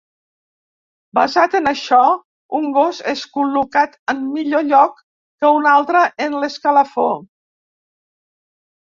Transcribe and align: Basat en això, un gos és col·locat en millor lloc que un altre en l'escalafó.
Basat 1.17 1.57
en 1.57 1.71
això, 1.71 1.99
un 2.59 2.65
gos 2.77 3.01
és 3.11 3.21
col·locat 3.35 3.93
en 4.13 4.23
millor 4.37 4.65
lloc 4.71 4.97
que 5.43 5.53
un 5.59 5.69
altre 5.73 6.03
en 6.27 6.39
l'escalafó. 6.45 7.05